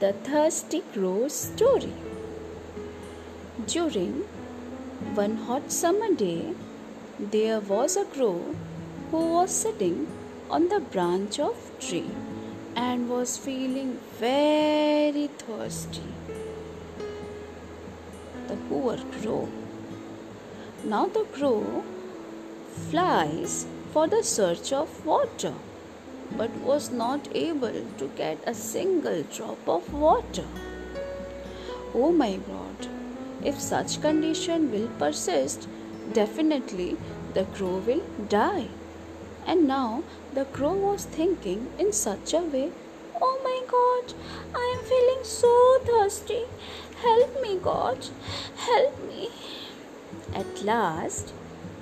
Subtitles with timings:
[0.00, 1.92] The Thirsty Crow's Story.
[3.66, 4.12] During
[5.18, 6.54] one hot summer day,
[7.18, 8.54] there was a crow
[9.10, 10.06] who was sitting
[10.48, 12.10] on the branch of tree
[12.74, 16.08] and was feeling very thirsty.
[18.48, 19.50] The poor crow.
[20.82, 21.84] Now the crow
[22.88, 25.52] flies for the search of water
[26.36, 30.46] but was not able to get a single drop of water.
[31.94, 32.88] Oh my god,
[33.44, 35.68] if such condition will persist,
[36.12, 36.96] definitely
[37.34, 38.68] the crow will die.
[39.46, 40.02] And now
[40.34, 42.70] the crow was thinking in such a way,
[43.20, 44.14] Oh my god,
[44.54, 46.44] I am feeling so thirsty.
[47.02, 48.06] Help me, God,
[48.56, 49.30] help me.
[50.34, 51.32] At last,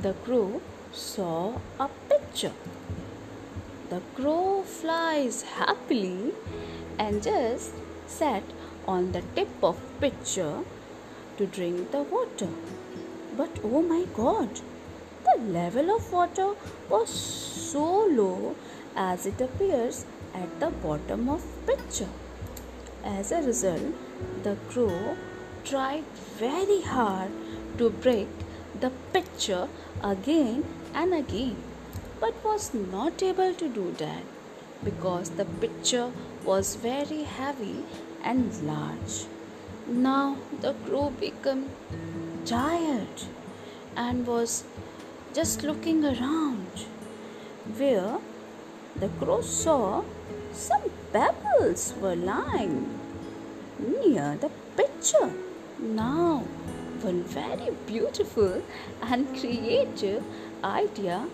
[0.00, 0.60] the crow
[0.92, 2.52] saw a picture
[3.90, 6.32] the crow flies happily
[6.98, 7.72] and just
[8.06, 8.42] sat
[8.86, 10.64] on the tip of pitcher
[11.36, 12.48] to drink the water.
[13.36, 14.60] But oh my god,
[15.24, 16.54] the level of water
[16.88, 18.56] was so low
[18.96, 22.08] as it appears at the bottom of pitcher.
[23.04, 23.94] As a result,
[24.42, 25.16] the crow
[25.64, 26.04] tried
[26.38, 27.30] very hard
[27.78, 28.28] to break
[28.80, 29.68] the pitcher
[30.02, 31.56] again and again
[32.20, 34.22] but was not able to do that
[34.84, 36.10] because the pitcher
[36.44, 37.84] was very heavy
[38.22, 39.26] and large.
[39.86, 41.70] Now the crow became
[42.44, 43.22] tired
[43.96, 44.64] and was
[45.34, 46.86] just looking around
[47.76, 48.18] where
[48.96, 50.02] the crow saw
[50.52, 52.98] some pebbles were lying
[53.78, 55.30] near the pitcher.
[55.78, 56.44] Now,
[57.02, 58.62] one very beautiful
[59.02, 60.24] and creative
[60.64, 61.26] idea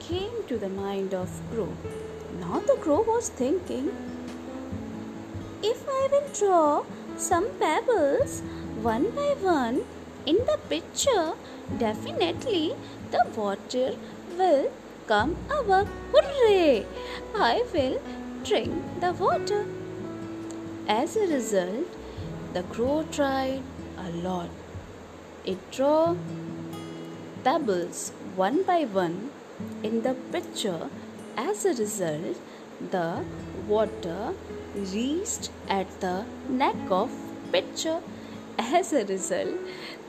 [0.00, 1.72] came to the mind of Crow.
[2.40, 3.90] Now the crow was thinking,
[5.62, 6.84] if I will draw
[7.16, 8.40] some pebbles
[8.82, 9.84] one by one
[10.26, 11.32] in the picture,
[11.78, 12.74] definitely
[13.10, 13.94] the water
[14.36, 14.70] will
[15.06, 15.88] come above.
[16.12, 16.86] Hooray!
[17.34, 18.00] I will
[18.42, 19.64] drink the water.
[20.88, 21.86] As a result,
[22.52, 23.62] the crow tried
[23.96, 24.50] a lot.
[25.44, 26.18] It drew
[27.42, 29.30] pebbles one by one
[29.82, 30.88] in the pitcher.
[31.36, 32.36] As a result,
[32.90, 33.24] the
[33.68, 34.34] water
[34.74, 37.10] reached at the neck of
[37.52, 38.00] pitcher.
[38.58, 39.54] As a result,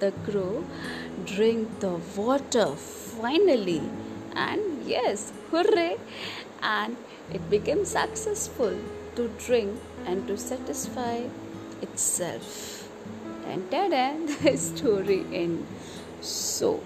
[0.00, 0.64] the crow
[1.24, 3.82] drank the water finally,
[4.36, 5.96] and yes, hooray!
[6.62, 6.96] And
[7.32, 8.76] it became successful
[9.16, 11.22] to drink and to satisfy
[11.80, 12.88] itself.
[13.46, 14.04] And tada,
[14.42, 15.64] the story ends.
[16.20, 16.82] So,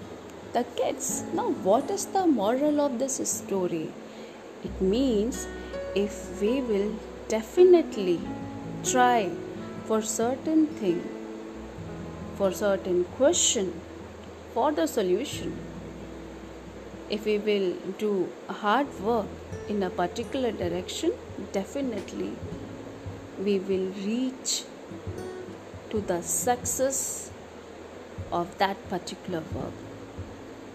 [0.53, 1.23] the kids.
[1.33, 3.91] Now, what is the moral of this story?
[4.63, 5.47] It means
[5.95, 6.93] if we will
[7.27, 8.19] definitely
[8.83, 9.29] try
[9.85, 11.01] for certain thing,
[12.35, 13.73] for certain question,
[14.53, 15.57] for the solution,
[17.09, 19.27] if we will do hard work
[19.67, 21.11] in a particular direction,
[21.51, 22.33] definitely
[23.43, 24.63] we will reach
[25.89, 27.31] to the success
[28.31, 29.88] of that particular work.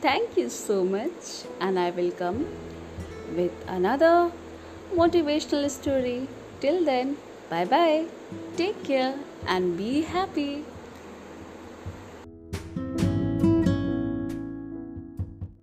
[0.04, 1.28] Thank you so much,
[1.60, 2.44] and I will come
[3.34, 4.30] with another
[4.94, 6.28] motivational story.
[6.60, 7.16] Till then,
[7.48, 8.04] bye bye.
[8.58, 9.14] Take care
[9.46, 10.66] and be happy.